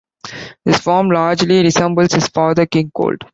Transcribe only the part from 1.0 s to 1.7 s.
largely